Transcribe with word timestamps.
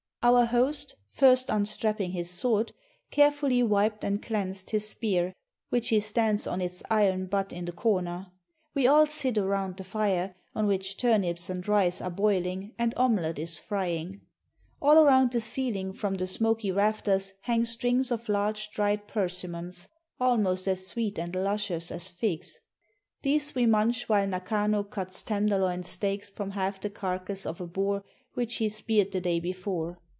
Our 0.23 0.45
host, 0.45 0.97
first 1.09 1.49
unstrapping 1.49 2.11
his 2.11 2.29
sword, 2.29 2.73
carefully 3.09 3.63
wiped 3.63 4.03
and 4.03 4.21
cleansed 4.21 4.69
his 4.69 4.87
spear, 4.87 5.33
which 5.69 5.89
he 5.89 5.99
stands 5.99 6.45
on 6.45 6.61
its 6.61 6.83
iron 6.91 7.25
butt 7.25 7.51
in 7.51 7.65
the 7.65 7.71
corner. 7.71 8.27
We 8.75 8.85
all 8.85 9.07
sit 9.07 9.35
around 9.39 9.77
the 9.77 9.83
fire, 9.83 10.35
on 10.53 10.67
which 10.67 10.97
turnips 10.97 11.49
and 11.49 11.67
rice 11.67 12.01
are 12.01 12.11
boiling 12.11 12.75
and 12.77 12.93
omelet 12.97 13.39
is 13.39 13.57
frying. 13.57 14.21
All 14.79 14.99
around 14.99 15.31
the 15.31 15.39
ceiling 15.39 15.91
from 15.91 16.13
the 16.13 16.27
smoky 16.27 16.71
rafters 16.71 17.33
hang 17.41 17.65
strings 17.65 18.11
of 18.11 18.29
large 18.29 18.69
dried 18.69 19.07
persimmons, 19.07 19.89
almost 20.19 20.67
as 20.67 20.85
sweet 20.85 21.17
and 21.17 21.35
luscious 21.35 21.89
as 21.89 22.09
figs. 22.09 22.59
These 23.23 23.55
we 23.55 23.65
munch 23.65 24.07
while 24.07 24.27
Nakano 24.27 24.83
cuts 24.83 25.23
tenderloin 25.23 25.81
steaks 25.81 26.29
from 26.29 26.51
half 26.51 26.79
the 26.79 26.91
carcass 26.91 27.43
of 27.47 27.59
a 27.59 27.65
boar 27.65 28.03
which 28.35 28.57
he 28.57 28.69
speared 28.69 29.11
the 29.11 29.19
day 29.19 29.39
before. 29.39 29.97